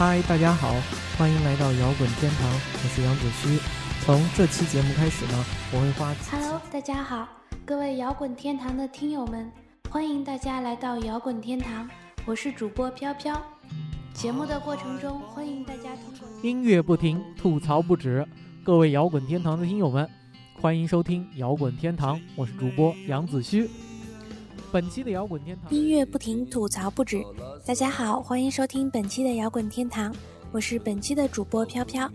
[0.00, 0.72] 嗨，大家好，
[1.18, 3.60] 欢迎来到摇滚天堂，我是杨子虚。
[4.00, 6.14] 从这期节目开始呢，我会花。
[6.30, 7.28] Hello，大家好，
[7.66, 9.52] 各位摇滚天堂的听友们，
[9.90, 11.86] 欢迎大家来到摇滚天堂，
[12.24, 13.38] 我是主播飘飘。
[14.14, 18.26] 节目的过程中，欢迎大家通过音乐不停，吐槽不止。
[18.64, 20.08] 各位摇滚天堂的听友们，
[20.54, 23.68] 欢迎收听摇滚天堂，我是主播杨子虚。
[24.72, 27.20] 本期的摇滚天堂，音乐不停，吐槽不止。
[27.66, 30.14] 大家好，欢迎收听本期的摇滚天堂，
[30.52, 32.08] 我是本期的主播飘飘。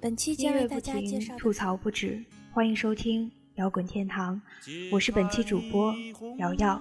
[0.00, 4.40] 本期将为大家介绍吐槽不止，欢迎收听摇滚天堂，
[4.90, 5.94] 我是本期主播
[6.38, 6.80] 瑶瑶。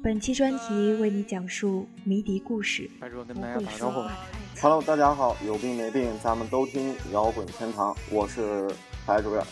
[0.00, 2.88] 本期专题为你讲述迷笛故事。
[3.00, 4.08] 跟大家打招呼。
[4.60, 7.96] Hello，大家好，有病没病，咱们都听摇滚天堂。
[8.12, 8.70] 我是
[9.04, 9.44] 白主任。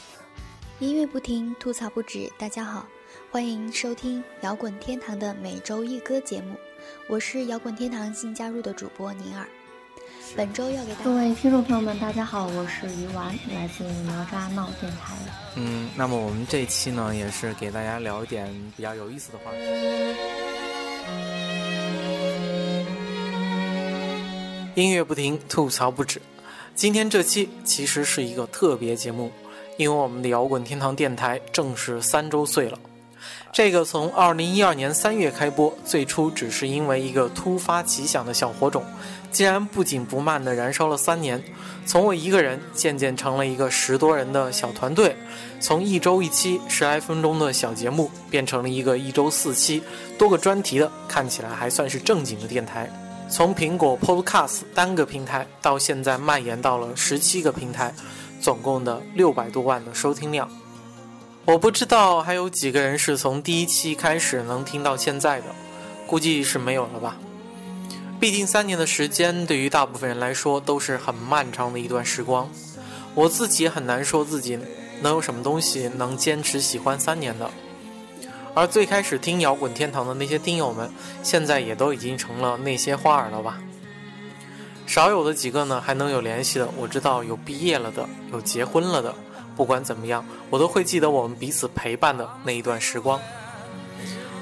[0.79, 2.31] 音乐不停，吐槽不止。
[2.39, 2.87] 大家好，
[3.31, 6.55] 欢迎收听摇滚天堂的每周一歌节目。
[7.09, 9.47] 我是摇滚天堂新加入的主播宁儿。
[10.37, 15.15] 本周要给大家各位听众朋友们，大家好，我是鱼丸，来自哪吒闹电台。
[15.57, 19.59] 嗯，那么我们这期呢，也是给大家聊一点比较有意思的话题。
[24.75, 26.21] 音乐不停，吐槽不止。
[26.75, 29.31] 今天这期其实是一个特别节目，
[29.77, 32.79] 因为我们的摇滚天堂电台正式三周岁了。
[33.53, 38.85] 这个从二零一二年三月开播，最初只是因为一个突发奇想的小火种。
[39.31, 41.43] 竟然不紧不慢地燃烧了三年，
[41.85, 45.17] 从我一个人渐渐成了一个十多人的小团队，
[45.59, 49.83] 从一周一期十来分钟的小节目，变成了一个一周四期
[50.17, 52.89] 多个专题的，看起来还算是正经的电台。
[53.29, 57.93] 从苹果 Podcast 单个平台到现在蔓延到了十七个平台，
[58.41, 60.49] 总共的六百多万的收听量。
[61.47, 65.47] 我不知道还有几个人是从第一期开始能听到现在的，
[66.07, 67.19] 估计是没有了吧。
[68.19, 72.49] 毕竟三年的时间对于大部分人来说都是很漫长的一段时光，
[73.15, 74.59] 我自己也很难说自己
[75.03, 77.51] 能有什么东西能坚持喜欢三年的。
[78.55, 80.91] 而最开始听摇滚天堂的那些听友们，
[81.23, 83.59] 现在也都已经成了那些花儿了吧？
[84.87, 89.15] 少有的几个呢还能有联系的，我知道有毕业了的，有结婚了的。
[89.57, 93.21] 不管怎么样，我都会记得我们彼此陪伴的那一段时光。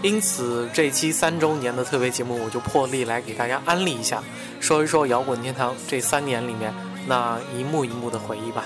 [0.03, 4.21] 因此，这期三周年的特别节目，我就破例来给大家安利一下，
[4.61, 6.75] 说一说摇滚天堂这三年里面
[7.07, 8.65] 那一幕一幕的回忆吧。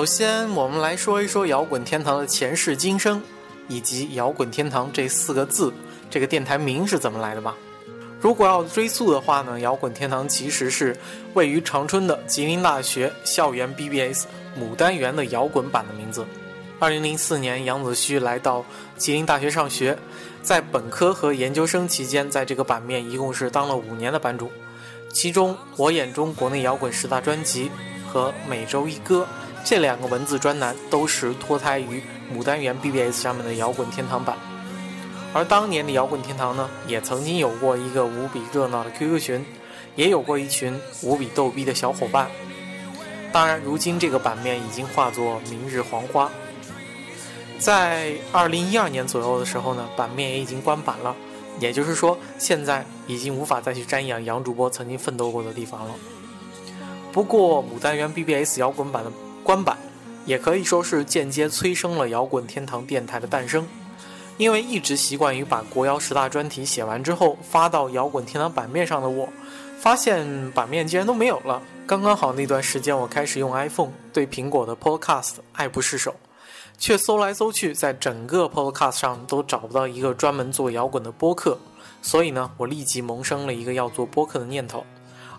[0.00, 3.22] 首先，我们来说一说摇滚天堂的前世今生，
[3.68, 5.70] 以及摇滚天堂这四个字，
[6.08, 7.54] 这个电台名是怎么来的吧。
[8.18, 10.96] 如果要追溯的话呢，摇滚天堂其实是
[11.34, 14.24] 位于长春的吉林大学校园 BBS
[14.58, 16.24] 牡丹园的摇滚版的名字。
[16.78, 18.64] 二零零四年，杨子胥来到
[18.96, 19.94] 吉林大学上学，
[20.42, 24.50] 在本科和研究生期间，在这个版面一共是当了五年的版主。
[25.12, 27.70] 其中，我眼中国内摇滚十大专辑
[28.10, 29.28] 和每周一歌。
[29.64, 32.02] 这两个文字专栏都是脱胎于
[32.34, 34.36] 牡丹园 BBS 上面的摇滚天堂版，
[35.32, 39.44] 而当年的摇滚天堂呢，也曾经有过一个无比热闹的 QQ 群，
[39.94, 42.28] 也有过一群无比逗逼的小伙伴。
[43.32, 46.28] 当然，如今这个版面已经化作明日黄花。
[47.58, 51.14] 在二零一二年左右的时候呢，版面也已经关版了，
[51.60, 55.94] 也就是说，现在已经无法再去瞻仰杨主播曾经奋斗过的地方了。
[57.12, 59.12] 不过，牡丹园 BBS 摇滚版的。
[59.42, 59.76] 官版，
[60.26, 63.66] 也可以说是间接催生了摇滚天堂电台的诞生。
[64.36, 69.28] 因为一直习惯于把国摇十大专题写完之后发到摇滚天堂版面上的我，
[69.78, 71.60] 发现版面竟然都没有了。
[71.86, 76.14] 刚刚好那段时间，我开始用 iPhone，对苹果的 Podcast 爱不释手，
[76.78, 81.58] 却搜来搜去，在整个 Podcast 上都找不到一个专门做摇滚的播客。
[82.00, 84.86] 所以呢，我立即萌生了一个要做播客的念头。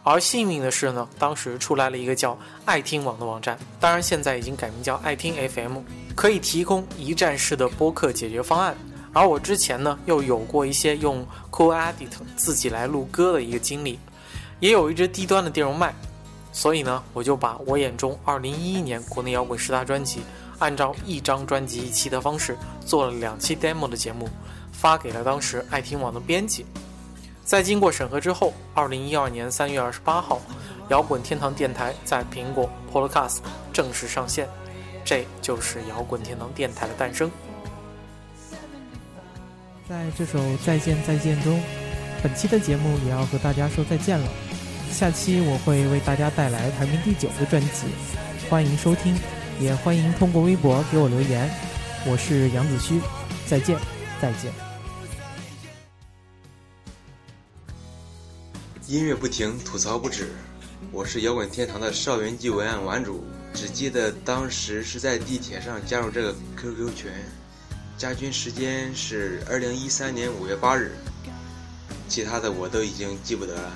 [0.03, 5.77] 而幸运的是呢，当时出来了一个叫爱听网的网站，当然现在已经改名叫爱听 FM，
[6.15, 8.75] 可以提供一站式的播客解决方案。
[9.13, 13.99] 而我之前呢，又有过一些用 Cool Edit 自己来录歌的一个经历，
[14.59, 15.93] 也有一支低端的电容麦，
[16.51, 20.21] 所以呢，我就把我眼中2011年国内摇滚十大专辑，
[20.59, 24.27] 按照一张专辑一期的方式做了两期 demo 的节目，
[24.71, 26.65] 发给了当时爱听网的编辑。
[27.51, 30.39] 在经过审核之后，二零一二年三月二十八号，
[30.87, 33.39] 摇滚天堂电台在苹果 Podcast
[33.73, 34.47] 正式上线，
[35.03, 37.29] 这就是摇滚天堂电台的诞生。
[39.89, 41.61] 在这首《再见再见》中，
[42.23, 44.25] 本期的节目也要和大家说再见了。
[44.89, 47.87] 下期我会为大家带来排名第九的专辑，
[48.49, 49.13] 欢迎收听，
[49.59, 51.51] 也欢迎通过微博给我留言。
[52.07, 53.01] 我是杨子虚，
[53.45, 53.77] 再见，
[54.21, 54.70] 再见。
[58.91, 60.27] 音乐不停，吐槽不止。
[60.91, 63.23] 我是摇滚天堂的少元季文案玩主，
[63.53, 67.09] 只记得当时是在地铁上加入这个 QQ 群。
[67.97, 70.91] 加群时间是二零一三年五月八日，
[72.09, 73.71] 其他的我都已经记不得了。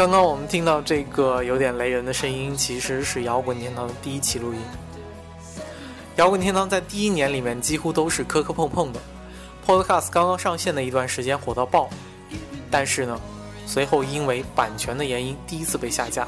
[0.00, 4.60] 刚刚我们听到这个有点雷人的声音，其实是摇滚天堂的第一期录音。
[6.16, 9.00] 摇滚天堂在第一年里面几乎都是磕磕碰碰的
[9.66, 11.90] ，Podcast 刚刚上线的一段时间火到爆。
[12.70, 13.20] 但是呢，
[13.66, 16.26] 随后因为版权的原因，第一次被下架。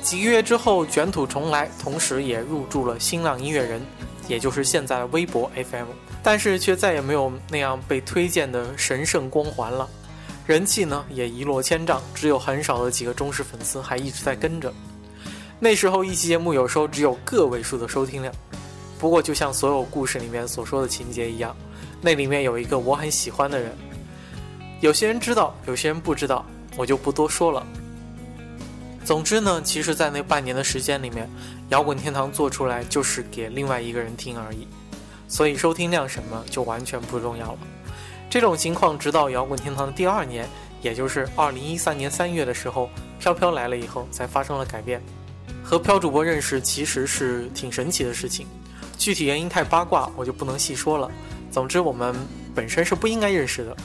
[0.00, 3.84] 几个月之后卷土重来，同时也入驻了新浪音乐人，
[4.28, 5.88] 也就是现在的微博 FM。
[6.22, 9.88] 但是却再也没有那样被推荐的神圣光环了，
[10.46, 14.72] 人气呢也一落千丈，只有很少的几个忠实粉丝还一直在跟着。
[15.58, 18.32] 那时候一期节目有时候只有个位数的收听量。
[18.98, 21.54] 不过就像所有故事里面所说的情节一样，
[22.00, 23.70] 那里面有一个我很喜欢的人。
[24.80, 26.46] 有些人知道，有些人不知道，
[26.76, 27.66] 我就不多说了。
[29.04, 31.28] 总之呢，其实，在那半年的时间里面，
[31.68, 34.66] 摇滚天堂做出来就是给另外一个人听而已，
[35.28, 37.58] 所以收听量什么就完全不重要了。
[38.28, 40.48] 这种情况直到摇滚天堂的第二年，
[40.82, 45.00] 也就是二零一三年三月的时候，飘飘来了以后，才发生了改变。
[45.62, 48.46] 和飘主播认识其实是挺神奇的事情，
[48.98, 51.10] 具体原因太八卦，我就不能细说了。
[51.50, 52.14] 总之，我们
[52.54, 53.76] 本身是不应该认识的。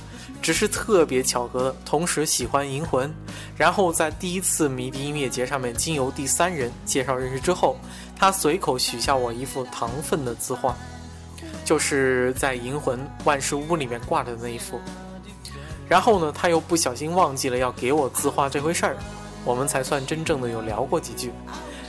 [0.41, 3.13] 只是特别巧合的，同时喜欢银魂，
[3.55, 7.77] 然后在第一次迷笛音乐节上面，经由第三人介绍认识之后，
[8.17, 10.75] 他随口许下我一幅糖分的字画，
[11.71, 14.77] 就是在银魂万事屋里面挂着的那一幅。
[15.87, 18.97] 然后呢，他又不小心忘记了要给我字画这回事儿，
[19.45, 21.31] 我们才算真正的有聊过几句。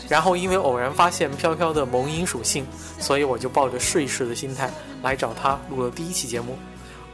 [0.09, 2.65] 然后因为偶然发现飘飘的萌音属性，
[3.01, 4.71] 所以我就抱着试一试的心态
[5.03, 6.57] 来找他录了第一期节目。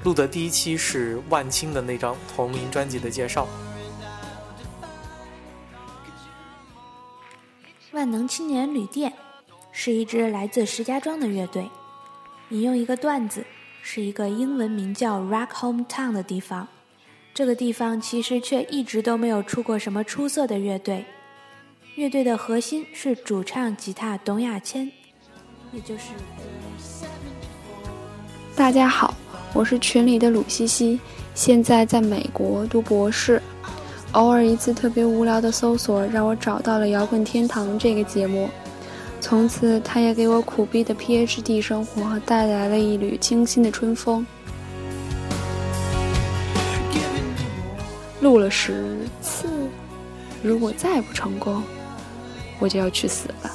[0.04, 3.48] 录的第一期是万青的那张同名专辑的介绍。
[7.92, 9.10] 万能青年旅店
[9.72, 11.66] 是一支来自石家庄的乐队。
[12.50, 13.44] 引用一个段子，
[13.82, 16.66] 是一个英文名叫 Rock Hometown 的地方。
[17.34, 21.04] 这个地方其实却一直都没有出过什么出色的乐队。
[21.96, 24.90] 乐队的核心是主唱吉他董亚千，
[25.72, 26.04] 也就是
[28.56, 29.14] 大家好。
[29.52, 30.98] 我是群里的鲁西西，
[31.34, 33.42] 现在在美国读博士。
[34.12, 38.48] 偶尔一次特别无聊的搜索，让我找到了《摇滚天堂》这个节目。
[39.28, 44.26] 从此，他也给我苦逼的 PhD 生活带来了一缕清新的春风。
[48.22, 49.46] 录了十次，
[50.42, 51.62] 如果再不成功，
[52.58, 53.50] 我就要去死了。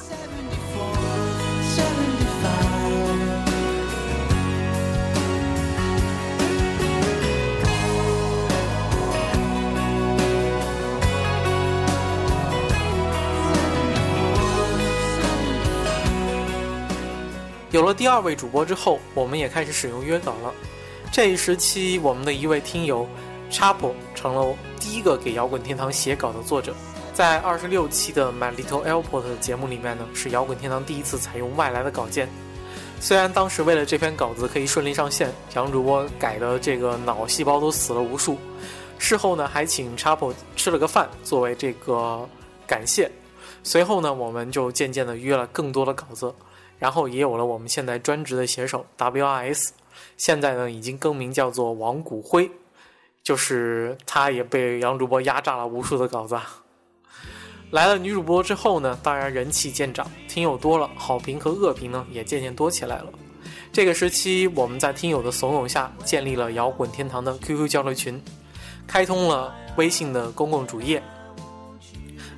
[17.74, 20.54] 有了第二位主播之后，我们也开始使用约稿了。
[21.10, 23.04] 这一时期，我们的一位听友
[23.50, 26.72] Chapo 成了第一个给摇滚天堂写稿的作者。
[27.12, 32.28] 在二十六期的 My Little Airport 的节目里面呢，是摇滚天堂第一次采用外来的稿件。
[33.00, 38.38] 虽然当时为了这篇稿子可以顺利上线，杨主播改的这个脑细胞都死了无数。
[39.00, 42.24] 事后呢，还请 Chapo 吃了个饭作为这个
[42.68, 43.10] 感谢。
[43.64, 46.32] 随后呢，我们就渐渐的约了更多的稿子。
[46.84, 49.70] 然后也有了我们现在专职的写手 WRS，
[50.18, 52.50] 现在呢已经更名叫做王谷辉，
[53.22, 56.38] 就是他也被杨主播压榨了无数的稿子。
[57.70, 63.06] 来了女主播之后呢，当然人气渐长，听友多了，好评和恶评呢也渐渐多起来了。
[63.72, 68.22] 这个时期，我们在听友的怂恿下，建立了摇滚天堂的 QQ 交流群，
[68.86, 71.02] 开通了微信的公共主页。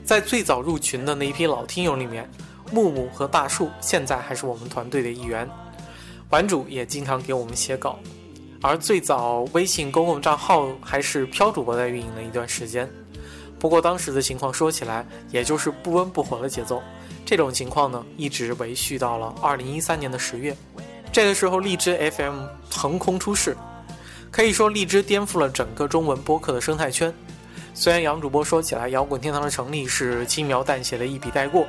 [0.04, 2.30] 在最早入群的那一批老听友里面。
[2.72, 5.48] 木木和大树现在还是我们团队的一员，
[6.30, 7.98] 玩主也经常给我们写稿，
[8.62, 12.88] 而最早微信公共账号还是飘主播在运营了一段时间。
[13.58, 16.82] 不过当时的情况说起来，也就是不温不火的节奏。
[17.24, 20.56] 这种情况呢，一直维续到了二零一三年的十月。
[21.10, 23.56] 这个时候，荔枝 FM 横空出世，
[24.30, 27.12] 可以说荔枝颠覆了整个中文播客的生态圈。
[27.72, 31.66] 虽然杨主播说起来，摇滚天堂的成立是轻描淡写的一笔带过，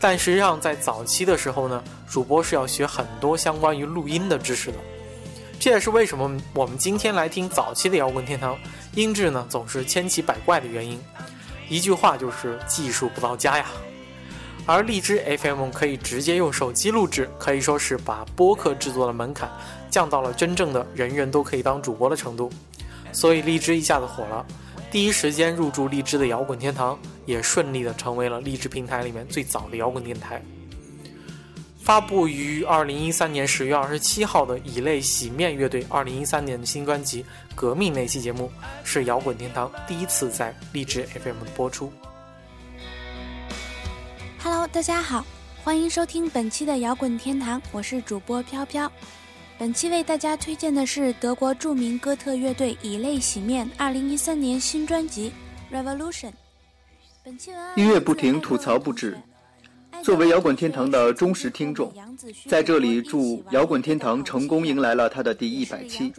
[0.00, 4.78] 但实际上在早期的时候呢，主播是要学很多相关于录音的知识的。
[5.58, 8.58] 这也是为什么我们今天来听早期的摇滚天堂，
[8.94, 11.00] 音质呢总是千奇百怪的原因。
[11.68, 13.66] 一句话就是技术不到家呀。
[14.66, 19.50] 而荔枝 FM 可以直接用手机录制，可以说是把播客制作的门槛
[19.90, 22.50] 降到了真正的人人都可以当主播的程度，
[23.12, 24.44] 所以荔枝一下子火了。
[24.94, 26.96] 第一时间入驻荔枝的摇滚天堂，
[27.26, 30.40] 也顺利的成为了荔枝平台里面最早的摇滚电台。
[31.82, 37.24] 发布于二零一三年十月二十七号的以泪洗面乐队二零一三年的新专辑
[37.56, 38.48] 《革命》那期节目，
[38.84, 41.92] 是摇滚天堂第一次在荔枝 FM 播出。
[44.40, 45.26] Hello，大家好，
[45.64, 48.88] 欢迎收听本期的摇滚天堂，我是主播飘飘。
[49.56, 55.32] 本期为大家推荐的是德国著名哥特乐队以泪洗面二零一三年新专辑
[55.74, 56.32] 《Revolution》。
[57.76, 59.16] 音乐不停，吐槽不止。
[60.02, 61.92] 作为摇滚天堂的忠实听众，
[62.46, 66.12] 在这里祝摇滚天堂成功迎来了它的第一百期。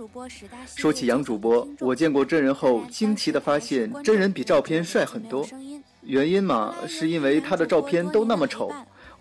[0.66, 5.46] 说起杨主播，我见过真人后，惊奇的发现真人比照片帅很多。
[6.02, 8.72] 原因嘛，是因为他的照片都那么丑，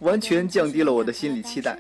[0.01, 1.79] 完全降低了我的心理期待。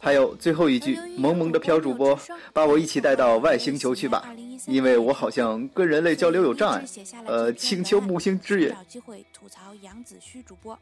[0.00, 2.18] 还有最后一句，萌萌的飘主播，
[2.52, 4.24] 把我一起带到外星球去吧，
[4.66, 6.84] 因为我好像跟人类交流有障碍。
[7.26, 8.74] 呃，请求木星支援。
[8.74, 10.78] 找机会吐槽杨子虚主播。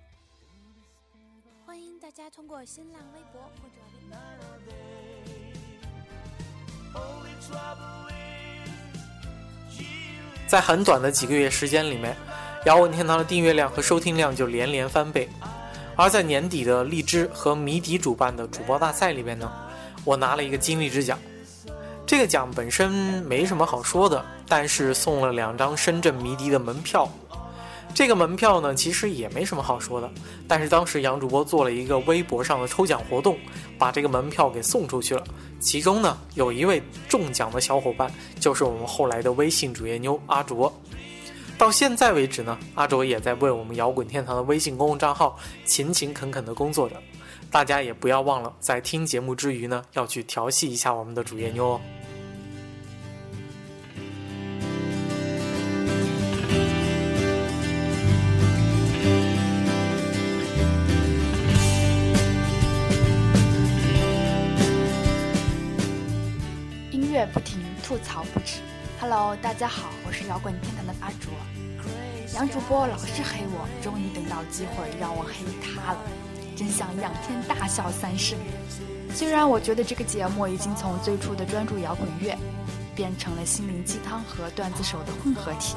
[1.67, 3.75] 欢迎大家通过新浪微博或者。
[10.47, 12.15] 在很短的几个月时间里面，
[12.67, 15.29] 摇滚天堂的订阅量和收听量就连连翻倍。
[15.97, 19.51] 而在年底的荔枝和迷笛主办的主播大赛里边呢，
[20.05, 21.19] 我拿了一个金荔枝奖。
[22.07, 22.91] 这个奖本身
[23.25, 27.09] 没什么好说的，但是送了两张深圳迷笛的门票。
[27.95, 30.11] 这个门票呢，其实也没什么好说的，
[30.49, 33.39] 但是当时杨主播做了一个微博上的抽奖活动，
[33.79, 35.23] 把这个门票给送出去了。
[35.61, 40.71] 其中呢，有一位中奖的小伙伴，就是我们后来的微信主页妞阿卓。
[41.57, 46.97] 到现在为止呢，阿卓也在为我们摇滚天堂的微信公众账号勤勤恳恳的工作着。
[47.51, 51.81] 大家也不要忘了，在听节目之余呢，要去调戏一下我们的主页妞哦。
[66.91, 68.64] 音乐不停，吐槽不止。
[69.07, 71.31] Hello，大家好，我是摇滚天堂的阿卓。
[72.35, 75.99] 杨主播老是黑我，终于等到机会让我黑他了，
[76.57, 78.35] 真想仰天大笑三世。
[79.13, 82.35] 虽然我觉得这个节目已经从最初的专注摇滚乐，
[82.95, 85.77] 变成了心灵鸡汤和段子手的混合体，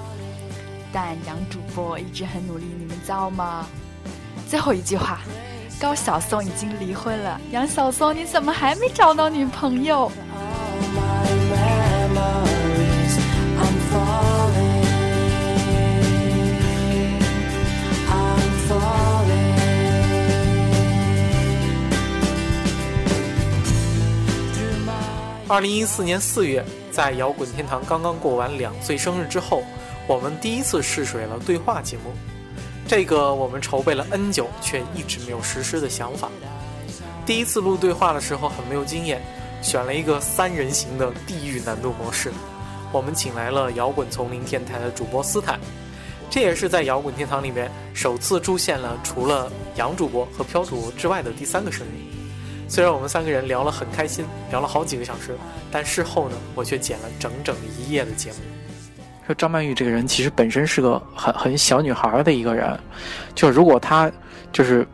[0.94, 3.68] 但杨主播一直很努力，你们知道吗？
[4.48, 5.20] 最后一句话，
[5.82, 10.10] 高晓松已经离婚了，杨晓松你怎么还没找到女朋友？
[25.50, 26.62] 二零一四年四月，
[26.92, 29.64] 在摇滚天堂刚刚过完两岁生日之后，
[30.06, 32.12] 我们第一次试水了对话节目。
[32.86, 36.30] 这个我们筹备了 N 久，却一直没有实施的想法。
[37.26, 39.22] 第一次录对话的时候很没有经验，
[39.62, 42.30] 选了一个三人行的地狱难度模式。
[42.92, 45.58] 我们请来了摇滚丛林电台的主播斯坦，
[46.30, 52.27] 这也是在摇滚天堂里面首次出现了除了杨主播和飘主播之外的第三个声音。
[52.68, 55.36] 虽然我们三个人聊了很开心，聊了好几个小时，
[55.72, 58.36] 但事后呢，我却剪了整整一夜的节目。
[59.26, 62.78] 说张曼玉这个人其实本身是个很很小女孩的一个人，
[63.36, 64.12] 就如果她
[64.52, 64.88] 就是，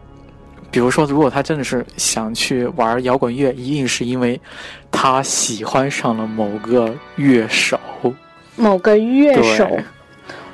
[0.72, 4.40] 比如说如果她真的是想去玩摇滚乐，一定是因为
[4.92, 7.80] 她喜欢上了某个乐手。
[8.56, 9.68] 某个乐手，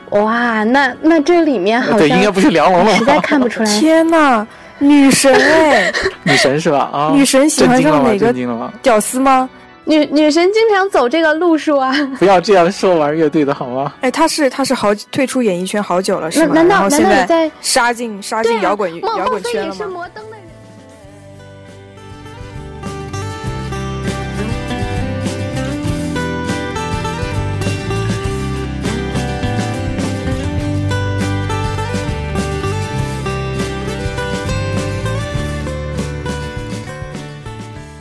[0.10, 3.80] 对，哇，那那这里面好对，应该不是梁龙了实在看不出来。
[3.80, 4.48] 天呐，
[4.80, 5.92] 女神哎，
[6.24, 6.90] 女神是吧？
[6.92, 7.82] 啊，女神喜欢？
[7.82, 8.34] 上哪个？
[8.82, 9.50] 屌丝吗？
[9.86, 13.92] 女女神经常走这个路数啊， 不要这样说玩乐队的好吗？
[14.02, 16.54] 哎，她是她是好退出演艺圈好久了是吗？
[16.54, 19.72] 难道难道你在杀进杀进摇滚摇滚圈了吗？
[19.74, 20.38] 非也是摩登的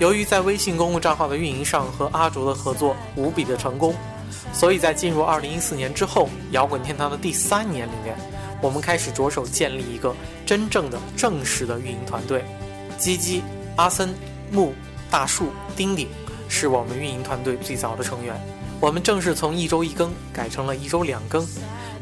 [0.09, 3.95] 由于在微信公共账号的运营上和阿卓的合作无比的成功，
[4.55, 8.17] 所以在进入二零一四年之后，摇滚天堂的第三年里面，
[8.62, 12.43] 我们开始着手建立一个真正的正式的运营团队。
[12.97, 13.43] 鸡鸡、
[13.77, 14.15] 阿森、
[14.50, 14.73] 木、
[15.11, 16.09] 大树、丁丁
[16.49, 18.35] 是我们运营团队最早的成员。
[18.81, 21.47] 我们正式从一周一更改成了一周两更，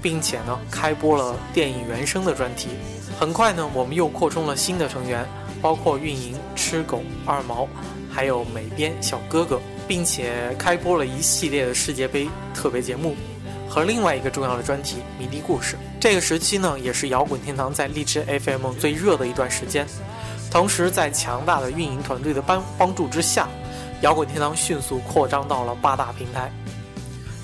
[0.00, 2.68] 并且呢，开播了电影原声的专题。
[3.18, 5.26] 很快呢，我们又扩充了新的成员，
[5.66, 7.66] 包括运营吃狗、二毛，
[8.08, 13.16] 还有美编小哥哥，并且开播了一系列的世界杯特别节目
[13.68, 15.76] 和另外一个重要的专题——迷笛故事。
[15.98, 19.84] 这个时期呢，也是摇滚天堂在荔枝 FM 最热的一段时间。
[20.52, 23.48] 同时，在强大的运营团队的帮帮助之下，
[24.02, 26.48] 摇滚天堂迅速扩张到了八大平台。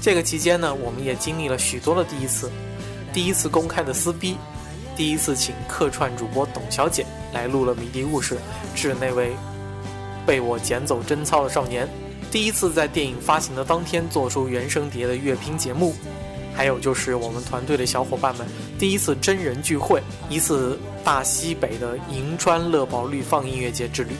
[0.01, 2.49] 这个期间呢，我们也经历了许多的第一次：
[3.13, 4.37] 第一次公开的撕逼，
[4.97, 8.37] 第一次请客串主播董小姐来录了迷笛故事，
[8.75, 9.33] 致那位
[10.27, 11.87] 被我捡走贞操的少年；
[12.31, 15.93] 第一次在电影发行的当天做出原声碟的乐评节目；
[16.55, 18.47] 还有就是我们团队的小伙伴们
[18.79, 24.13] 第一次真人聚会，一次大西北的银川乐宝绿放音乐节之旅。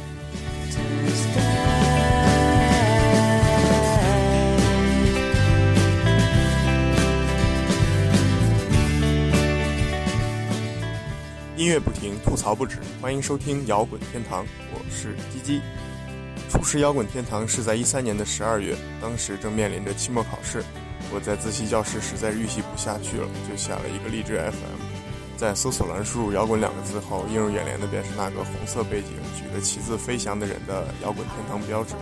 [11.63, 15.63] 音乐不停，吐槽不止，欢迎收听摇滚天堂，我是鸡鸡。
[16.51, 20.65] 初识摇滚天堂是在一三年的十二月，当时正面临着期末考试，
[21.15, 31.95] 我在自习教室实在预习不下去了，就下了一个荔枝 FM，在搜索栏输入“摇滚”两个字后，映入眼帘的便是那个红色背景、举着旗子飞翔的人的摇滚天堂标志。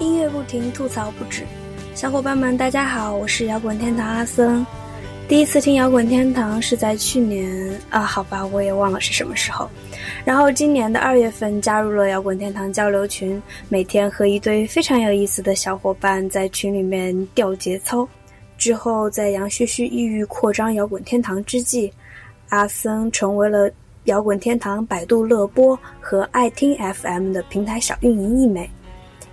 [0.00, 1.46] 音乐不停，吐槽不止。
[1.96, 4.64] 小伙伴们，大家好，我是摇滚天堂阿森。
[5.26, 7.50] 第一次听摇滚天堂是在去年
[7.88, 9.66] 啊，好吧，我也忘了是什么时候。
[10.22, 18.06] 然后今年的二月份加入了摇滚天堂交流群，每天和一堆非常有意思的小伙伴在群里面调节操。
[18.58, 21.90] 之后在杨旭旭意欲扩张摇滚天堂之际，
[22.50, 23.70] 阿森成为了
[24.04, 28.68] 摇滚天堂百度乐播和爱听 FM 的平台小运营一枚。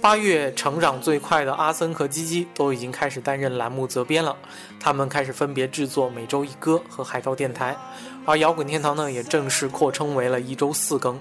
[0.00, 4.36] 八月成长最快的阿森和鸡鸡都已经开始担任栏目责编了，
[4.78, 7.76] 他们开始分别制作每周一歌和海盗电台，
[8.24, 11.18] 而摇滚天堂呢也正式扩称为了一周四更，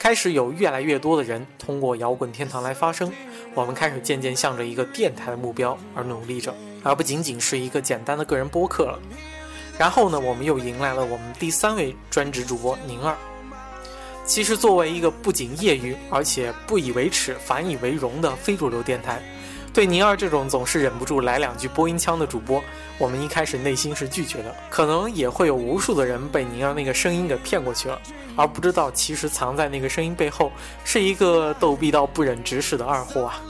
[0.00, 3.12] 开始有越来越多的人通过摇滚天堂来发声，
[3.54, 6.52] 我们开始渐渐向着一个电台的目标而努力着，
[6.82, 8.98] 而不仅仅是一个简单的个人播客了。
[9.78, 13.16] 然后呢，我们又迎来了我们第三位专职主播宁儿。
[14.28, 19.22] 其实，作为一个不仅业余，而且不以为耻反以为荣的非主流电台，
[19.72, 22.62] 对宁儿这种总是忍不住来两句播音腔的主播，
[22.98, 24.54] 我们一开始内心是拒绝的。
[24.68, 27.98] 可能也会有无数的人被宁儿那个声音给骗过去了，
[28.36, 30.52] 而不知道其实藏在那个声音背后
[30.84, 33.40] 是一个逗逼到不忍直视的二货啊！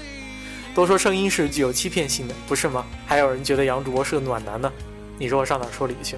[0.76, 2.86] 都说声音是具有欺骗性的，不是吗？
[3.04, 4.72] 还有人觉得杨主播是个暖男呢，
[5.18, 6.16] 你说我上哪说理去？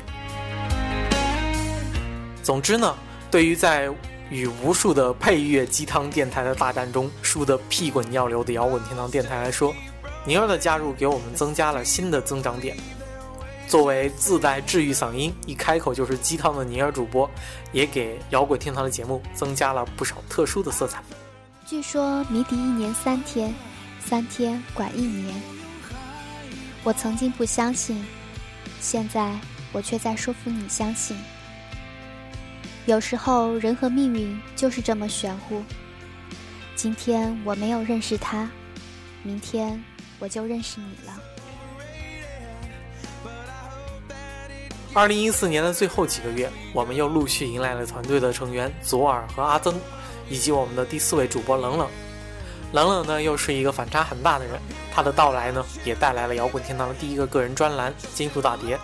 [2.42, 2.94] 总之呢，
[3.30, 3.88] 对于在
[4.30, 9.74] 与无数的配乐鸡汤电台的大战中输得屁滚尿流的摇滚天堂电台来说，
[10.24, 12.76] 宁儿的加入给我们增加了新的增长点。
[13.66, 17.30] 作为自带治愈嗓音、一开口就是鸡汤的宁儿主播，
[17.72, 21.02] 也给摇滚天堂的节目增加了不少特殊的色彩。
[21.66, 23.54] 据说谜底一年三天，
[24.04, 25.40] 三天管一年。
[26.82, 28.04] 我曾经不相信，
[28.80, 29.38] 现在
[29.70, 31.16] 我却在说服你相信。
[32.86, 35.62] 有时候，人和命运就是这么玄乎。
[36.74, 38.50] 今天我没有认识他，
[39.22, 39.82] 明天
[40.18, 41.12] 我就认识你了。
[44.92, 49.78] 二零一四年的最后几个月，我们又陆续迎来了团队的成员左耳和阿曾，
[50.28, 51.88] 以及我们的第四位主播冷冷。
[52.72, 54.58] 冷冷呢，又是一个反差很大的人，
[54.92, 58.76] 他的到来呢，也带来了摇滚天堂的第一个个人专栏《金属大碟》。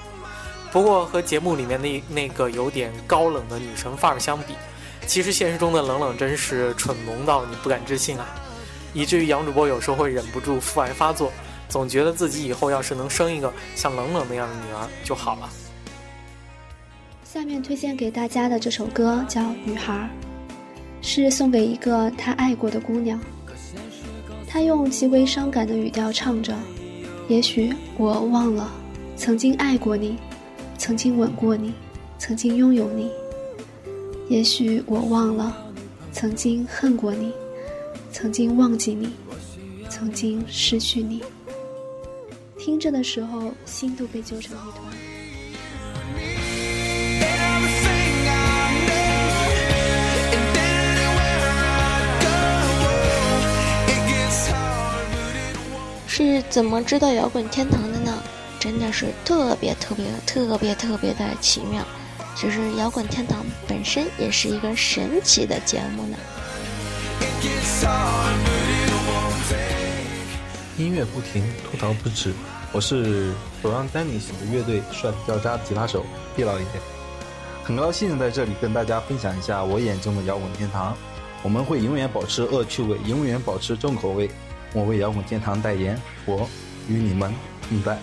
[0.76, 4.52] 不过和节目里面那那个有点高冷的女神范儿相比，
[5.06, 8.26] 其实现实中的冷冷真是蠢萌到你不敢置信啊！
[8.92, 11.32] 以至于杨主播有时候会忍不住父爱发作，
[11.66, 15.48] 总觉得自己以后要是能生一个像冷冷那样的女儿就好了。
[17.24, 19.94] 下面推荐给大家的这首歌叫《女孩》，
[21.00, 23.18] 是送给一个他爱过的姑娘。
[24.46, 26.54] 他用极为伤感的语调唱着
[27.28, 28.70] ：“也许我忘了
[29.16, 30.18] 曾经爱过你，
[30.78, 31.74] 曾经吻过你，
[32.18, 33.10] 曾经拥有你。
[34.28, 35.56] 也许我忘了，
[36.12, 37.32] 曾经恨过你，
[38.12, 39.10] 曾经忘记你，
[39.88, 41.22] 曾经失去你。
[42.58, 44.82] 听着的时候，心都被揪成一团。
[56.08, 58.15] 是怎么知道摇滚天堂的呢？
[58.58, 61.84] 真的是特别特别特别特别的奇妙。
[62.34, 66.16] 其实摇滚天堂本身也是一个神奇的节目呢。
[70.76, 72.34] 音乐不停，吐槽不止。
[72.72, 76.64] 我是手让丹尼的乐队帅掉渣吉他手毕老爷，
[77.64, 80.94] 很高兴在这里跟大家分享一下我眼中的摇滚天堂。
[81.42, 84.28] 我们会永远保持恶趣味，永远保持重口味。
[84.74, 86.46] 我为摇滚天堂代言，我
[86.88, 87.32] 与你们
[87.66, 87.98] 同在。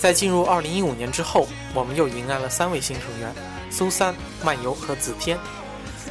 [0.00, 3.34] 在进入二零一五年之后，我们又迎来了三位新成员：
[3.70, 5.38] 苏三、漫游和子天。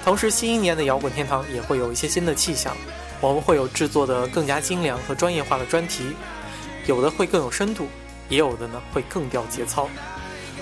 [0.06, 2.78] 同时，新一年的摇滚天堂也会有一些新的气象。
[3.19, 6.13] 我们会有制作的更加精良和专业化的专题，
[6.86, 7.88] 有的会更有深度，
[8.30, 9.89] 也有的呢会更掉节操。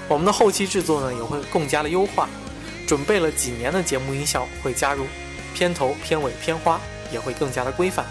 [0.08, 2.30] 我们的后期制作呢也会更加的优化，
[2.88, 5.06] 准备了几年的节目音效会加入，
[5.54, 6.80] 片头、片尾、片花
[7.12, 8.06] 也会更加的规范。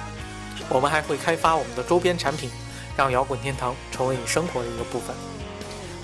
[0.68, 2.50] 我们还会开发我们的周边产品，
[2.96, 5.14] 让摇滚天堂成为你生活的一个部分。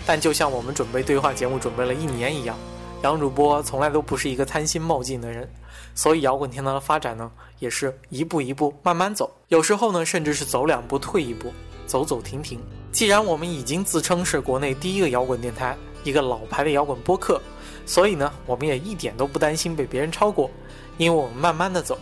[0.04, 2.56] 但就像我们准备对话节目准备了一年一样，
[3.02, 5.48] 杨主播从来都不是一个贪心冒进的人，
[5.94, 11.52] 所以摇滚天堂的发展呢也是一步一步慢慢走，有时候呢甚至是走两步退一步，
[11.86, 12.60] 走走停停。
[12.90, 17.40] 既然我们已经自称是国内第一个摇滚电台，一个老牌的摇滚播客，
[17.86, 20.50] 所以呢，我们也一点都不担心被别人超过，
[20.98, 21.96] 因为我们慢慢的走，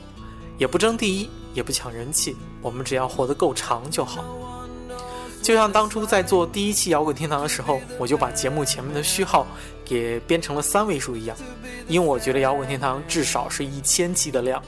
[0.59, 4.24] 也不争第一，也不抢人气，我们只要活得够长就好。
[5.42, 9.46] 就像当初在做第一期摇滚天堂的时候，我就把节目前面的序号
[9.85, 11.37] 给编成了三位数一样，
[11.88, 14.62] 因为我觉得摇滚天堂至少是一千期的量。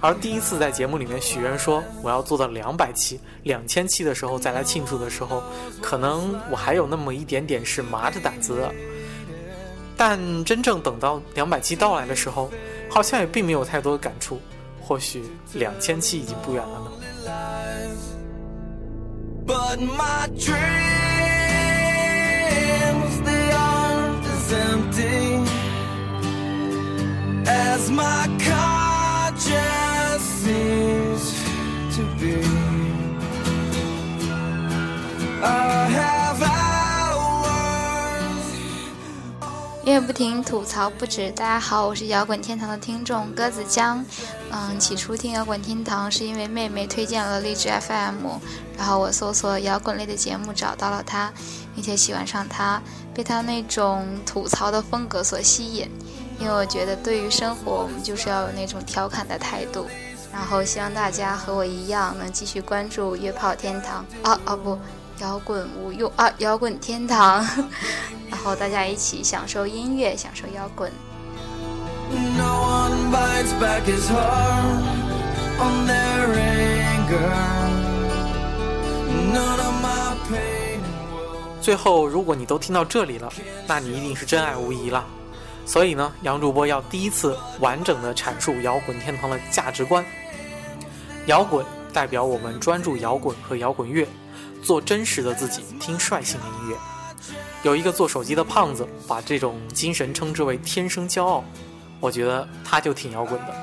[0.00, 5.42] 而第一次在节目里面许愿说我要做到两百期、两千期的时候再来庆祝的时候，
[5.80, 8.74] 可能我还有那么一点点是麻着胆子的。
[9.96, 12.50] 但真正等到两百期到来的时候，
[12.88, 14.40] 好像也并没有太多的感触。
[14.80, 15.22] 或许
[15.54, 16.90] 两千期已经不远了呢。
[19.52, 20.54] But my dreams,
[23.20, 25.44] they aren't as empty
[27.46, 31.24] as my conscience seems
[31.96, 32.36] to be.
[35.44, 35.46] I
[35.96, 36.11] have.
[39.84, 41.28] 音乐不停，吐槽不止。
[41.32, 44.04] 大家好，我是摇滚天堂的听众鸽子江。
[44.52, 48.28] 嗯，起初听摇滚天堂是因为妹妹推荐了荔枝 FM，
[48.78, 51.32] 然后我搜索摇滚类的节目找到了它，
[51.74, 52.80] 并且喜欢上它，
[53.12, 55.90] 被它那种吐槽的风格所吸引。
[56.38, 59.88] 因为我觉得对于生活，我们就是要有那种调侃的态度。
[60.32, 64.06] 然后希望大家和我一样，能继续关注约炮天堂。
[64.22, 64.78] 啊哦不！
[65.22, 66.28] 摇滚无用啊！
[66.38, 67.46] 摇滚天堂，
[68.28, 70.90] 然后大家一起享受音乐，享受摇滚。
[81.60, 83.32] 最后，如果你都听到这里了，
[83.68, 85.04] 那你一定是真爱无疑了。
[85.64, 90.04] 所以呢，杨主播要第一次完整的阐述摇滚天堂的价值观。
[91.26, 94.04] 摇滚代表我们专注摇滚和摇滚乐。
[94.62, 96.76] 做真实的自己，听率性的音乐。
[97.62, 101.44] 有一个做手机的胖子，把这种精神称之为“天生骄傲”。
[102.00, 103.54] 我觉得他就挺摇滚的。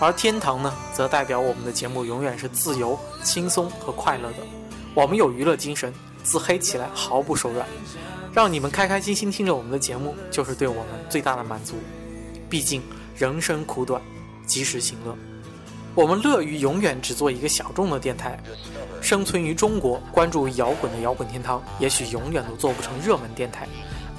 [0.00, 4.38] 而天堂呢，则代表我们的节目永远是自由、轻松和快乐的。
[4.94, 5.92] 我们有娱乐精神，
[6.24, 7.66] 自黑起来毫不手软，
[8.32, 11.74] 让你们开开心心听着我们的节目，就是对我们最大的满足。
[12.50, 12.82] 毕竟
[13.16, 14.02] 人生苦短，
[14.46, 15.16] 及时行乐。
[15.96, 18.38] 我们乐于永远只做一个小众的电台，
[19.00, 23.66] 生存于中国，关注摇滚的摇滚天堂，也许永远都做不成热门电台。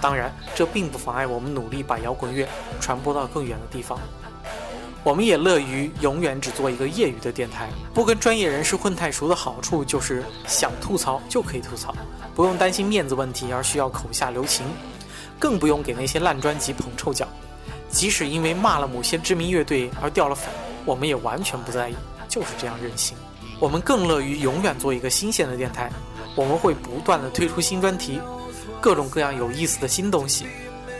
[0.01, 2.49] 当然，这并不妨碍我们努力把摇滚乐
[2.81, 3.99] 传播到更远的地方。
[5.03, 11.95] 我们也乐于永远只做一个业余的电台，不跟专业人士混太熟的好处就是想吐槽就可以吐槽，
[12.33, 14.65] 不用担心面子问题而需要口下留情，
[15.37, 17.27] 更不用给那些烂专辑捧臭脚。
[17.87, 20.49] 即使因为骂了某些知名乐队而掉了粉。
[20.87, 21.95] 我们也完全不在意，
[22.29, 23.17] 就是这样任性。
[23.59, 25.91] 我们更乐于永远做一个新鲜的电台，
[26.33, 28.21] 我们会不断的推出新专题，
[28.79, 30.47] 各种各样有意思的新东西。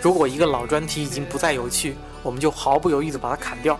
[0.02, 3.80] 如果一个老专题已经不再有趣，我们就毫不犹豫的把它砍掉。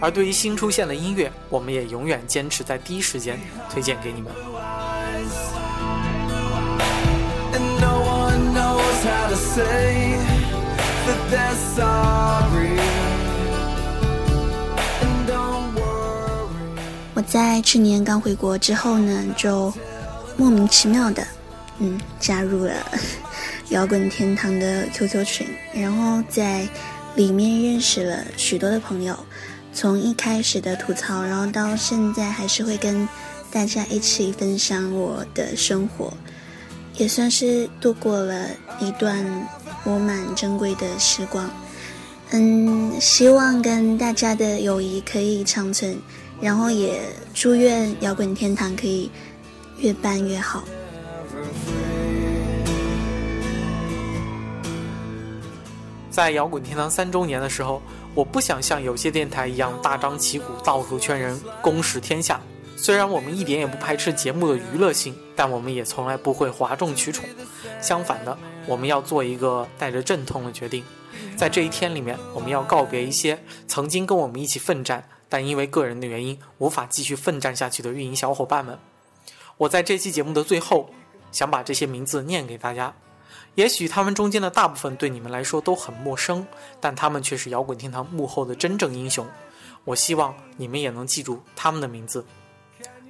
[0.00, 3.38] 而对于新出现的音乐，我们也永远坚持在第一时间
[3.72, 4.32] 推荐给你们。
[17.30, 19.72] 在去年刚回国之后呢，就
[20.36, 21.24] 莫名其妙的，
[21.78, 22.74] 嗯，加入了
[23.70, 26.66] 摇滚天堂的 QQ 群，然后在
[27.14, 29.16] 里面认识了许多的朋友。
[29.72, 33.08] 从一开始的吐槽，然后到现在还是会跟
[33.52, 36.12] 大家一起分享我的生活，
[36.96, 38.48] 也算是度过了
[38.80, 39.24] 一段
[39.84, 41.48] 我蛮珍贵的时光。
[42.32, 45.96] 嗯，希望跟大家的友谊可以长存，
[46.40, 47.02] 然后也
[47.34, 49.10] 祝愿摇滚天堂可以
[49.78, 50.64] 越办越好。
[56.10, 57.82] 在摇滚天堂三周年的时候。
[58.12, 62.40] 我不想像有些电台一样大张旗鼓、到处圈人、公示天下。
[62.76, 67.24] 虽然我们一点也不排斥节目的娱乐性，但我们也从来不会哗众取宠。
[67.80, 70.82] 相反的，我们要做一个带着阵痛的决定。
[71.36, 78.78] 在这一天里面，我们要告别一些曾经跟我们一起奋战，但因为个人的原因无法继续奋战下去的运营小伙伴们。
[79.56, 80.90] 我在这期节目的最后，
[81.32, 82.92] 想把这些名字念给大家。
[83.54, 86.46] 也许他们中间的大部分对你们来说都很陌生，
[86.80, 89.26] 但他们却是摇滚天堂幕后的真正英雄。
[89.84, 92.24] 我希望你们也能记住他们的名字。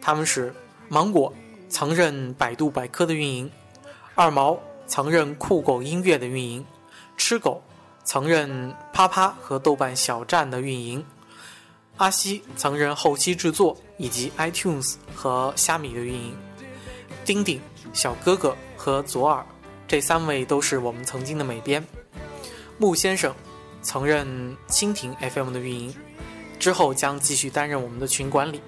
[0.00, 0.54] 他们是
[0.88, 1.32] 芒果，
[1.68, 3.50] 曾任百度百科的运营；
[4.14, 6.64] 二毛，曾任酷狗音乐的运营；
[7.16, 7.62] 吃狗，
[8.04, 11.04] 曾任啪啪和豆瓣小站的运营；
[12.00, 16.32] 阿西，曾任后期制作以及 iTunes 和虾米的运营；
[17.26, 17.60] 丁丁，
[17.92, 19.44] 小哥哥和左耳。
[19.86, 21.86] 这三位都是我们曾经的美编，
[22.78, 23.34] 木先生
[23.82, 25.94] 曾任蜻蜓 FM 的运营，
[26.58, 28.62] 之后将继续担任我们的群管理。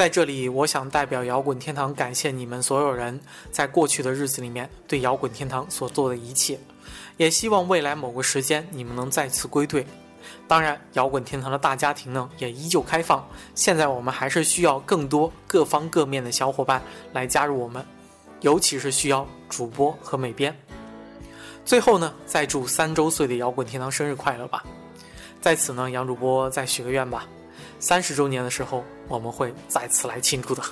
[0.00, 3.20] 在这里，我想代表摇滚天堂感谢你们所有人
[3.52, 6.58] 在过去的日子里面对摇滚天堂所做的一切，
[7.18, 9.86] 也希望未来某个时间你们能再次归队。
[10.48, 13.22] 当然，摇滚天堂的大家庭呢也依旧开放，
[13.54, 16.82] 现在我们还是需要更多各方各面的小伙伴
[17.12, 17.84] 来加入我们，
[18.40, 20.56] 尤其是需要主播和美编。
[21.62, 24.64] 最后呢，再祝三周岁的摇滚天堂生日快乐吧！
[25.42, 27.28] 在此呢，杨主播再许个愿吧。
[27.80, 30.62] 三十周年的时候，我们会再次来庆祝的。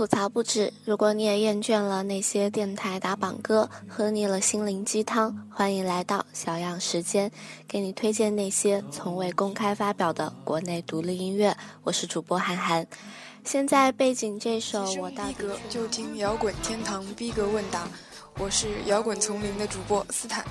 [0.00, 0.72] 吐槽不止。
[0.86, 7.30] 如果你也厌倦了那些电台打榜歌，喝腻了心灵鸡汤，欢迎来到小样时间，
[7.68, 11.54] 给你推荐那些从未公开发表的国内独立音乐。
[11.82, 12.86] 我是主播韩寒。
[13.44, 17.86] 现在背景这首我大哥就听摇滚天堂逼格问答。
[18.38, 20.42] 我是摇滚丛林的主播斯坦，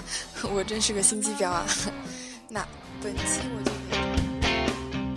[0.54, 1.66] 我真是个心机婊啊。
[2.48, 2.66] 那
[3.02, 3.62] 本期我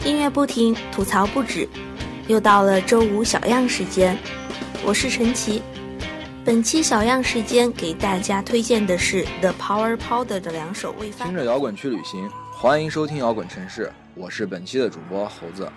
[0.04, 1.70] 就音乐不停，吐槽不止。
[2.30, 4.16] 又到了周五小样时间，
[4.86, 5.64] 我是陈奇。
[6.46, 11.26] 本期小样时间给大家推荐的是 The Power Powder 的两首未发。
[11.26, 15.68] 听着摇滚去旅行，欢迎收听摇滚城市，我是本期的主播猴子。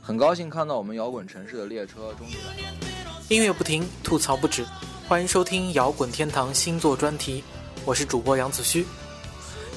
[0.00, 2.86] 很高兴看到我们摇滚城市的列车终于来了。
[3.28, 4.64] 音乐不停，吐槽不止，
[5.06, 7.44] 欢迎收听摇滚天堂星座专题，
[7.84, 8.86] 我是主播杨子虚。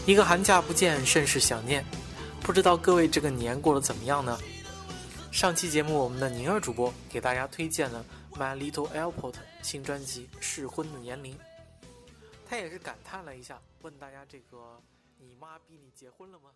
[0.05, 1.83] 一个寒假不见，甚是想念。
[2.41, 4.37] 不知道各位这个年过得怎么样呢？
[5.31, 11.35] 上期节目我们的宁儿主播给大家推荐了 My Little Airport 新专辑《适婚的年龄》，
[12.45, 14.81] 他也是感叹了一下，问大家这个
[15.17, 16.49] 你妈逼你结婚了吗？